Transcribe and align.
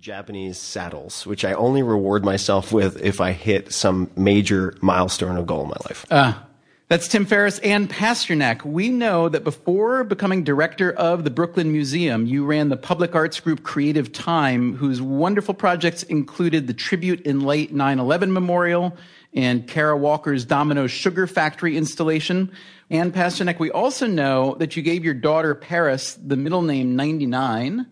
Japanese 0.00 0.58
saddles, 0.58 1.26
which 1.26 1.44
I 1.44 1.54
only 1.54 1.82
reward 1.82 2.24
myself 2.24 2.72
with 2.72 3.02
if 3.02 3.20
I 3.20 3.32
hit 3.32 3.72
some 3.72 4.10
major 4.16 4.74
milestone 4.80 5.36
or 5.36 5.42
goal 5.42 5.62
in 5.62 5.68
my 5.68 5.76
life. 5.86 6.06
Uh, 6.08 6.34
that's 6.86 7.08
Tim 7.08 7.26
Ferriss 7.26 7.58
Anne 7.58 7.88
Pasternak. 7.88 8.64
We 8.64 8.90
know 8.90 9.28
that 9.28 9.42
before 9.42 10.04
becoming 10.04 10.44
director 10.44 10.92
of 10.92 11.24
the 11.24 11.30
Brooklyn 11.30 11.72
Museum, 11.72 12.26
you 12.26 12.46
ran 12.46 12.68
the 12.68 12.76
public 12.76 13.16
arts 13.16 13.40
group 13.40 13.64
Creative 13.64 14.10
Time, 14.12 14.76
whose 14.76 15.02
wonderful 15.02 15.52
projects 15.52 16.04
included 16.04 16.68
the 16.68 16.74
Tribute 16.74 17.22
in 17.22 17.40
Light 17.40 17.72
9 17.72 17.98
11 17.98 18.32
Memorial 18.32 18.96
and 19.34 19.66
Kara 19.66 19.96
Walker's 19.96 20.44
Domino 20.44 20.86
Sugar 20.86 21.26
Factory 21.26 21.76
installation. 21.76 22.52
Anne 22.88 23.10
Pasternak, 23.10 23.58
we 23.58 23.70
also 23.72 24.06
know 24.06 24.54
that 24.54 24.76
you 24.76 24.82
gave 24.82 25.04
your 25.04 25.12
daughter 25.12 25.56
Paris 25.56 26.16
the 26.24 26.36
middle 26.36 26.62
name 26.62 26.94
99 26.94 27.86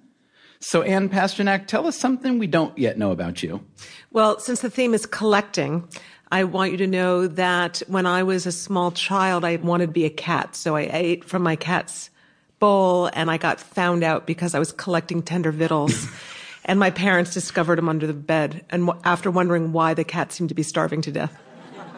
so, 0.60 0.82
Anne 0.82 1.08
Pasternak, 1.08 1.66
tell 1.66 1.86
us 1.86 1.98
something 1.98 2.38
we 2.38 2.46
don't 2.46 2.76
yet 2.78 2.98
know 2.98 3.10
about 3.10 3.42
you. 3.42 3.64
Well, 4.10 4.38
since 4.38 4.60
the 4.60 4.70
theme 4.70 4.94
is 4.94 5.06
collecting, 5.06 5.88
I 6.32 6.44
want 6.44 6.72
you 6.72 6.78
to 6.78 6.86
know 6.86 7.26
that 7.26 7.82
when 7.86 8.06
I 8.06 8.22
was 8.22 8.46
a 8.46 8.52
small 8.52 8.90
child, 8.90 9.44
I 9.44 9.56
wanted 9.56 9.86
to 9.86 9.92
be 9.92 10.04
a 10.04 10.10
cat. 10.10 10.56
So 10.56 10.76
I 10.76 10.88
ate 10.92 11.24
from 11.24 11.42
my 11.42 11.56
cat's 11.56 12.10
bowl 12.58 13.10
and 13.12 13.30
I 13.30 13.36
got 13.36 13.60
found 13.60 14.02
out 14.02 14.26
because 14.26 14.54
I 14.54 14.58
was 14.58 14.72
collecting 14.72 15.22
Tender 15.22 15.52
Vittles. 15.52 16.08
and 16.64 16.80
my 16.80 16.90
parents 16.90 17.32
discovered 17.32 17.76
them 17.76 17.88
under 17.88 18.06
the 18.06 18.14
bed. 18.14 18.64
And 18.70 18.90
after 19.04 19.30
wondering 19.30 19.72
why 19.72 19.94
the 19.94 20.04
cat 20.04 20.32
seemed 20.32 20.48
to 20.48 20.54
be 20.54 20.62
starving 20.62 21.02
to 21.02 21.12
death. 21.12 21.38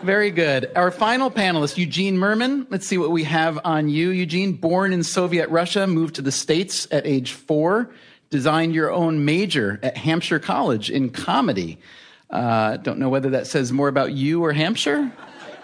Very 0.02 0.30
good. 0.30 0.70
Our 0.76 0.92
final 0.92 1.30
panelist, 1.30 1.76
Eugene 1.76 2.18
Mirman. 2.18 2.66
Let's 2.70 2.86
see 2.86 2.98
what 2.98 3.10
we 3.10 3.24
have 3.24 3.58
on 3.64 3.88
you. 3.88 4.10
Eugene, 4.10 4.52
born 4.52 4.92
in 4.92 5.02
Soviet 5.02 5.48
Russia, 5.48 5.86
moved 5.88 6.16
to 6.16 6.22
the 6.22 6.30
States 6.30 6.86
at 6.92 7.04
age 7.04 7.32
four 7.32 7.90
designed 8.30 8.74
your 8.74 8.92
own 8.92 9.24
major 9.24 9.78
at 9.82 9.96
Hampshire 9.96 10.38
College 10.38 10.90
in 10.90 11.10
comedy. 11.10 11.78
Uh, 12.30 12.76
don't 12.76 12.98
know 12.98 13.08
whether 13.08 13.30
that 13.30 13.46
says 13.46 13.72
more 13.72 13.88
about 13.88 14.12
you 14.12 14.44
or 14.44 14.52
Hampshire. 14.52 15.10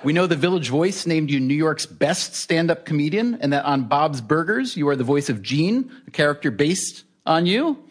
We 0.02 0.12
know 0.12 0.26
the 0.26 0.36
Village 0.36 0.68
Voice 0.68 1.06
named 1.06 1.30
you 1.30 1.40
New 1.40 1.54
York's 1.54 1.86
best 1.86 2.34
stand 2.34 2.70
up 2.70 2.84
comedian, 2.84 3.38
and 3.40 3.52
that 3.52 3.64
on 3.64 3.84
Bob's 3.84 4.20
Burgers, 4.20 4.76
you 4.76 4.88
are 4.88 4.96
the 4.96 5.04
voice 5.04 5.30
of 5.30 5.40
Gene, 5.40 5.90
a 6.06 6.10
character 6.10 6.50
based 6.50 7.04
on 7.24 7.46
you. 7.46 7.82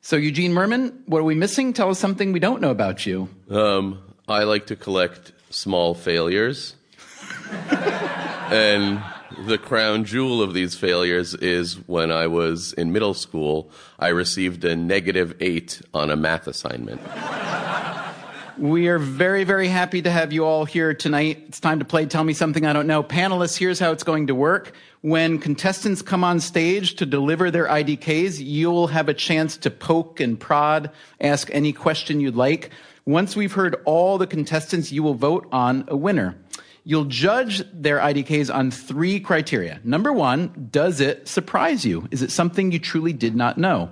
So, 0.00 0.16
Eugene 0.16 0.52
Mirman, 0.52 1.06
what 1.06 1.18
are 1.18 1.24
we 1.24 1.34
missing? 1.34 1.72
Tell 1.72 1.90
us 1.90 1.98
something 1.98 2.32
we 2.32 2.40
don't 2.40 2.60
know 2.60 2.70
about 2.70 3.04
you. 3.06 3.28
Um, 3.50 4.00
I 4.28 4.44
like 4.44 4.66
to 4.66 4.76
collect 4.76 5.32
small 5.50 5.94
failures. 5.94 6.74
and 8.50 9.02
the 9.38 9.58
crown 9.58 10.04
jewel 10.04 10.42
of 10.42 10.54
these 10.54 10.74
failures 10.74 11.34
is 11.34 11.74
when 11.86 12.10
I 12.10 12.26
was 12.26 12.72
in 12.74 12.92
middle 12.92 13.14
school, 13.14 13.70
I 13.98 14.08
received 14.08 14.64
a 14.64 14.76
negative 14.76 15.36
eight 15.40 15.80
on 15.92 16.10
a 16.10 16.16
math 16.16 16.46
assignment. 16.46 17.00
We 18.56 18.86
are 18.86 18.98
very, 18.98 19.42
very 19.42 19.66
happy 19.66 20.00
to 20.02 20.10
have 20.10 20.32
you 20.32 20.44
all 20.44 20.64
here 20.64 20.94
tonight. 20.94 21.44
It's 21.48 21.58
time 21.58 21.80
to 21.80 21.84
play 21.84 22.06
Tell 22.06 22.22
Me 22.22 22.32
Something 22.32 22.64
I 22.64 22.72
Don't 22.72 22.86
Know. 22.86 23.02
Panelists, 23.02 23.56
here's 23.56 23.80
how 23.80 23.90
it's 23.90 24.04
going 24.04 24.28
to 24.28 24.34
work. 24.34 24.72
When 25.00 25.38
contestants 25.38 26.02
come 26.02 26.22
on 26.22 26.38
stage 26.38 26.94
to 26.96 27.06
deliver 27.06 27.50
their 27.50 27.66
IDKs, 27.66 28.38
you'll 28.38 28.86
have 28.86 29.08
a 29.08 29.14
chance 29.14 29.56
to 29.58 29.70
poke 29.70 30.20
and 30.20 30.38
prod, 30.38 30.90
ask 31.20 31.50
any 31.52 31.72
question 31.72 32.20
you'd 32.20 32.36
like. 32.36 32.70
Once 33.06 33.34
we've 33.34 33.52
heard 33.52 33.74
all 33.84 34.18
the 34.18 34.26
contestants, 34.26 34.92
you 34.92 35.02
will 35.02 35.14
vote 35.14 35.48
on 35.50 35.84
a 35.88 35.96
winner. 35.96 36.36
You'll 36.86 37.06
judge 37.06 37.62
their 37.72 37.98
IDKs 37.98 38.54
on 38.54 38.70
three 38.70 39.18
criteria. 39.18 39.80
Number 39.84 40.12
one, 40.12 40.68
does 40.70 41.00
it 41.00 41.26
surprise 41.26 41.84
you? 41.84 42.06
Is 42.10 42.20
it 42.20 42.30
something 42.30 42.72
you 42.72 42.78
truly 42.78 43.14
did 43.14 43.34
not 43.34 43.56
know? 43.56 43.90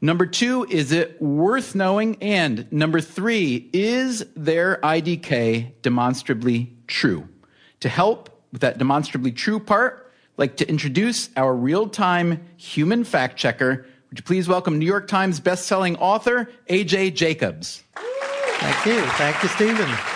Number 0.00 0.26
two, 0.26 0.66
is 0.68 0.90
it 0.90 1.22
worth 1.22 1.76
knowing? 1.76 2.16
And 2.20 2.70
number 2.72 3.00
three, 3.00 3.70
is 3.72 4.26
their 4.34 4.78
IDK 4.78 5.70
demonstrably 5.82 6.74
true? 6.88 7.28
To 7.78 7.88
help 7.88 8.42
with 8.50 8.62
that 8.62 8.76
demonstrably 8.76 9.30
true 9.30 9.60
part, 9.60 10.12
I'd 10.34 10.38
like 10.38 10.56
to 10.56 10.68
introduce 10.68 11.30
our 11.36 11.54
real-time 11.54 12.44
human 12.56 13.04
fact 13.04 13.36
checker. 13.36 13.86
Would 14.10 14.18
you 14.18 14.24
please 14.24 14.48
welcome 14.48 14.80
New 14.80 14.86
York 14.86 15.06
Times 15.06 15.38
bestselling 15.38 15.96
author 16.00 16.50
AJ 16.68 17.14
Jacobs? 17.14 17.84
Thank 17.94 18.86
you. 18.86 19.00
Thank 19.12 19.40
you, 19.44 19.48
Stephen. 19.50 20.11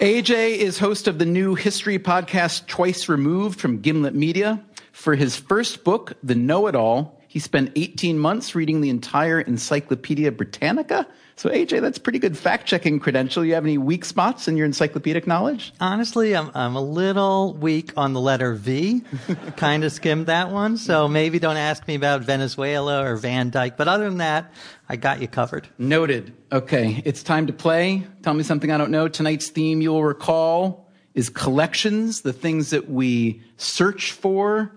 AJ 0.00 0.58
is 0.58 0.78
host 0.78 1.08
of 1.08 1.18
the 1.18 1.26
new 1.26 1.56
history 1.56 1.98
podcast 1.98 2.68
Twice 2.68 3.08
Removed 3.08 3.58
from 3.58 3.80
Gimlet 3.80 4.14
Media. 4.14 4.64
For 4.92 5.16
his 5.16 5.34
first 5.34 5.82
book, 5.82 6.12
The 6.22 6.36
Know 6.36 6.68
It 6.68 6.76
All, 6.76 7.17
he 7.28 7.38
spent 7.38 7.72
18 7.76 8.18
months 8.18 8.54
reading 8.54 8.80
the 8.80 8.88
entire 8.88 9.38
Encyclopedia 9.38 10.32
Britannica. 10.32 11.06
So, 11.36 11.50
AJ, 11.50 11.82
that's 11.82 11.98
pretty 11.98 12.18
good 12.18 12.36
fact 12.36 12.66
checking 12.66 12.98
credential. 12.98 13.44
You 13.44 13.52
have 13.52 13.64
any 13.64 13.76
weak 13.76 14.06
spots 14.06 14.48
in 14.48 14.56
your 14.56 14.64
encyclopedic 14.64 15.26
knowledge? 15.26 15.74
Honestly, 15.78 16.34
I'm, 16.34 16.50
I'm 16.54 16.74
a 16.74 16.80
little 16.80 17.52
weak 17.52 17.92
on 17.98 18.14
the 18.14 18.20
letter 18.20 18.54
V. 18.54 19.04
kind 19.56 19.84
of 19.84 19.92
skimmed 19.92 20.26
that 20.26 20.50
one. 20.50 20.78
So 20.78 21.06
maybe 21.06 21.38
don't 21.38 21.58
ask 21.58 21.86
me 21.86 21.96
about 21.96 22.22
Venezuela 22.22 23.04
or 23.04 23.16
Van 23.16 23.50
Dyke. 23.50 23.76
But 23.76 23.88
other 23.88 24.08
than 24.08 24.18
that, 24.18 24.50
I 24.88 24.96
got 24.96 25.20
you 25.20 25.28
covered. 25.28 25.68
Noted. 25.76 26.34
Okay, 26.50 27.02
it's 27.04 27.22
time 27.22 27.46
to 27.48 27.52
play. 27.52 28.06
Tell 28.22 28.32
me 28.32 28.42
something 28.42 28.72
I 28.72 28.78
don't 28.78 28.90
know. 28.90 29.06
Tonight's 29.06 29.48
theme, 29.48 29.82
you'll 29.82 30.02
recall, 30.02 30.88
is 31.14 31.28
collections, 31.28 32.22
the 32.22 32.32
things 32.32 32.70
that 32.70 32.88
we 32.88 33.42
search 33.58 34.12
for, 34.12 34.72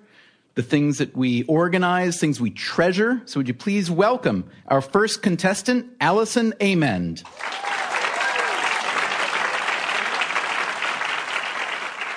the 0.55 0.63
things 0.63 0.97
that 0.97 1.15
we 1.15 1.43
organize, 1.43 2.19
things 2.19 2.41
we 2.41 2.49
treasure. 2.49 3.21
So 3.25 3.39
would 3.39 3.47
you 3.47 3.53
please 3.53 3.89
welcome 3.89 4.49
our 4.67 4.81
first 4.81 5.21
contestant, 5.21 5.87
Allison 6.01 6.53
Amend. 6.59 7.23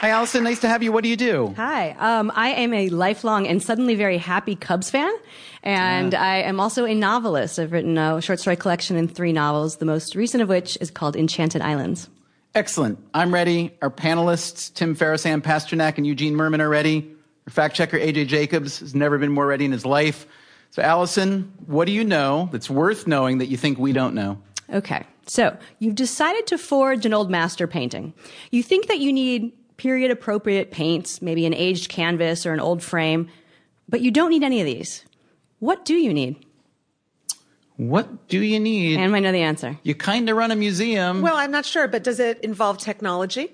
Hi, 0.00 0.10
Allison. 0.10 0.44
Nice 0.44 0.60
to 0.60 0.68
have 0.68 0.82
you. 0.82 0.92
What 0.92 1.02
do 1.02 1.08
you 1.08 1.16
do? 1.16 1.54
Hi. 1.56 1.92
Um, 1.92 2.30
I 2.34 2.50
am 2.50 2.74
a 2.74 2.90
lifelong 2.90 3.46
and 3.46 3.62
suddenly 3.62 3.94
very 3.94 4.18
happy 4.18 4.54
Cubs 4.54 4.90
fan. 4.90 5.10
And 5.62 6.12
yeah. 6.12 6.22
I 6.22 6.36
am 6.42 6.60
also 6.60 6.84
a 6.84 6.94
novelist. 6.94 7.58
I've 7.58 7.72
written 7.72 7.96
a 7.96 8.20
short 8.20 8.38
story 8.38 8.56
collection 8.56 8.96
in 8.96 9.08
three 9.08 9.32
novels, 9.32 9.78
the 9.78 9.86
most 9.86 10.14
recent 10.14 10.42
of 10.42 10.50
which 10.50 10.76
is 10.82 10.90
called 10.90 11.16
Enchanted 11.16 11.62
Islands. 11.62 12.10
Excellent. 12.54 12.98
I'm 13.14 13.32
ready. 13.32 13.74
Our 13.80 13.90
panelists, 13.90 14.74
Tim 14.74 14.94
Ferriss, 14.94 15.24
Anne 15.24 15.40
Pasternak, 15.40 15.96
and 15.96 16.06
Eugene 16.06 16.34
Mirman 16.34 16.60
are 16.60 16.68
ready. 16.68 17.13
Our 17.46 17.52
fact 17.52 17.76
checker, 17.76 17.98
AJ 17.98 18.28
Jacobs, 18.28 18.78
has 18.80 18.94
never 18.94 19.18
been 19.18 19.32
more 19.32 19.46
ready 19.46 19.64
in 19.64 19.72
his 19.72 19.84
life. 19.84 20.26
So, 20.70 20.82
Allison, 20.82 21.52
what 21.66 21.84
do 21.84 21.92
you 21.92 22.02
know 22.02 22.48
that's 22.50 22.70
worth 22.70 23.06
knowing 23.06 23.38
that 23.38 23.46
you 23.46 23.56
think 23.56 23.78
we 23.78 23.92
don't 23.92 24.14
know? 24.14 24.40
Okay. 24.72 25.04
So, 25.26 25.56
you've 25.78 25.94
decided 25.94 26.46
to 26.48 26.58
forge 26.58 27.06
an 27.06 27.14
old 27.14 27.30
master 27.30 27.66
painting. 27.66 28.14
You 28.50 28.62
think 28.62 28.88
that 28.88 28.98
you 28.98 29.12
need 29.12 29.52
period 29.76 30.10
appropriate 30.10 30.70
paints, 30.70 31.20
maybe 31.20 31.46
an 31.46 31.54
aged 31.54 31.90
canvas 31.90 32.46
or 32.46 32.52
an 32.52 32.60
old 32.60 32.82
frame, 32.82 33.28
but 33.88 34.00
you 34.00 34.10
don't 34.10 34.30
need 34.30 34.42
any 34.42 34.60
of 34.60 34.66
these. 34.66 35.04
What 35.58 35.84
do 35.84 35.94
you 35.94 36.12
need? 36.12 36.44
What 37.76 38.28
do 38.28 38.40
you 38.40 38.60
need? 38.60 38.98
And 38.98 39.14
I 39.14 39.20
know 39.20 39.32
the 39.32 39.42
answer. 39.42 39.78
You 39.82 39.94
kind 39.94 40.28
of 40.30 40.36
run 40.36 40.50
a 40.50 40.56
museum. 40.56 41.22
Well, 41.22 41.36
I'm 41.36 41.50
not 41.50 41.64
sure, 41.64 41.88
but 41.88 42.04
does 42.04 42.20
it 42.20 42.40
involve 42.40 42.78
technology? 42.78 43.52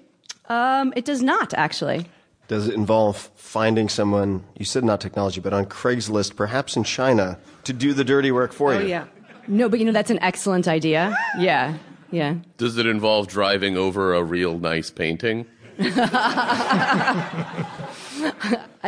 Um, 0.48 0.92
it 0.94 1.04
does 1.04 1.22
not, 1.22 1.54
actually. 1.54 2.06
Does 2.50 2.66
it 2.66 2.75
involve 2.75 3.31
finding 3.37 3.88
someone, 3.88 4.43
you 4.59 4.65
said 4.65 4.83
not 4.83 5.00
technology, 5.00 5.41
but 5.41 5.53
on 5.53 5.66
Craigslist, 5.66 6.34
perhaps 6.34 6.77
in 6.77 6.83
China, 6.83 7.38
to 7.62 7.72
do 7.72 7.94
the 7.94 8.03
dirty 8.03 8.33
work 8.33 8.53
for 8.53 8.72
oh, 8.72 8.78
you? 8.78 8.87
Oh, 8.87 8.88
yeah. 8.88 9.05
No, 9.47 9.69
but 9.69 9.78
you 9.78 9.84
know, 9.84 9.93
that's 9.93 10.11
an 10.11 10.19
excellent 10.21 10.66
idea. 10.66 11.16
Yeah, 11.38 11.78
yeah. 12.11 12.34
Does 12.56 12.77
it 12.77 12.87
involve 12.87 13.28
driving 13.28 13.77
over 13.77 14.15
a 14.15 14.25
real 14.25 14.59
nice 14.59 14.91
painting? 14.91 15.47
I 15.78 17.77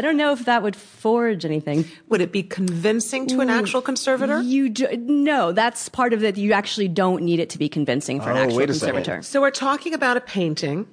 don't 0.00 0.16
know 0.16 0.32
if 0.32 0.44
that 0.46 0.64
would 0.64 0.74
forge 0.74 1.44
anything. 1.44 1.84
Would 2.08 2.20
it 2.20 2.32
be 2.32 2.42
convincing 2.42 3.28
to 3.28 3.42
an 3.42 3.48
mm, 3.48 3.60
actual 3.60 3.80
conservator? 3.80 4.42
You 4.42 4.70
do, 4.70 4.88
no, 4.96 5.52
that's 5.52 5.88
part 5.88 6.12
of 6.12 6.24
it. 6.24 6.36
You 6.36 6.52
actually 6.52 6.88
don't 6.88 7.22
need 7.22 7.38
it 7.38 7.48
to 7.50 7.58
be 7.58 7.68
convincing 7.68 8.20
for 8.20 8.30
oh, 8.30 8.32
an 8.32 8.38
actual 8.38 8.56
wait 8.56 8.70
a 8.70 8.72
conservator. 8.72 9.04
Second. 9.04 9.22
So 9.22 9.40
we're 9.40 9.52
talking 9.52 9.94
about 9.94 10.16
a 10.16 10.20
painting. 10.20 10.88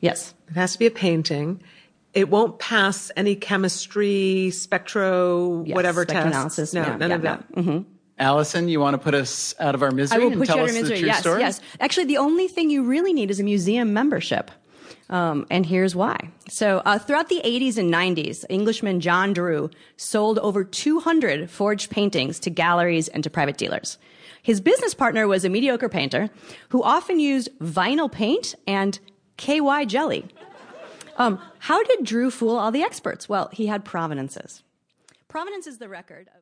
Yes. 0.00 0.32
It 0.48 0.54
has 0.54 0.72
to 0.72 0.78
be 0.78 0.86
a 0.86 0.90
painting. 0.90 1.60
It 2.14 2.30
won't 2.30 2.58
pass 2.58 3.10
any 3.16 3.34
chemistry, 3.34 4.50
spectro, 4.50 5.64
yes, 5.64 5.74
whatever 5.74 6.04
test. 6.04 6.26
analysis. 6.26 6.72
No, 6.72 6.82
yeah, 6.82 6.96
none 6.96 7.10
yeah, 7.10 7.16
of 7.16 7.22
that. 7.22 7.56
No. 7.56 7.62
Mm-hmm. 7.62 7.90
Allison, 8.18 8.68
you 8.68 8.78
want 8.78 8.94
to 8.94 8.98
put 8.98 9.14
us 9.14 9.54
out 9.58 9.74
of 9.74 9.82
our 9.82 9.90
misery 9.90 10.20
I 10.20 10.24
will 10.24 10.32
and 10.32 10.40
put 10.40 10.46
tell 10.46 10.58
you 10.58 10.62
out 10.62 10.68
us 10.68 10.76
of 10.76 10.82
misery. 10.82 10.96
the 10.96 11.00
true 11.00 11.06
yes, 11.08 11.20
story? 11.20 11.40
yes. 11.40 11.60
Actually, 11.80 12.04
the 12.04 12.18
only 12.18 12.46
thing 12.46 12.70
you 12.70 12.84
really 12.84 13.12
need 13.12 13.30
is 13.30 13.40
a 13.40 13.42
museum 13.42 13.92
membership. 13.92 14.52
Um, 15.10 15.46
and 15.50 15.66
here's 15.66 15.94
why. 15.94 16.16
So, 16.48 16.80
uh, 16.84 16.98
throughout 16.98 17.28
the 17.28 17.40
80s 17.44 17.76
and 17.76 17.92
90s, 17.92 18.44
Englishman 18.48 19.00
John 19.00 19.34
Drewe 19.34 19.72
sold 19.96 20.38
over 20.38 20.64
200 20.64 21.50
forged 21.50 21.90
paintings 21.90 22.38
to 22.40 22.50
galleries 22.50 23.08
and 23.08 23.22
to 23.24 23.30
private 23.30 23.58
dealers. 23.58 23.98
His 24.42 24.60
business 24.60 24.94
partner 24.94 25.26
was 25.26 25.44
a 25.44 25.48
mediocre 25.48 25.88
painter 25.88 26.30
who 26.68 26.82
often 26.82 27.18
used 27.18 27.50
vinyl 27.58 28.10
paint 28.10 28.54
and 28.66 28.98
KY 29.36 29.86
jelly. 29.86 30.26
Um, 31.16 31.38
how 31.60 31.82
did 31.82 32.00
Drewe 32.00 32.32
fool 32.32 32.56
all 32.56 32.70
the 32.70 32.82
experts? 32.82 33.28
Well, 33.28 33.48
he 33.52 33.66
had 33.66 33.84
provenances. 33.84 34.62
Provenance 35.28 35.66
is 35.66 35.78
the 35.78 35.88
record 35.88 36.28
of 36.28 36.32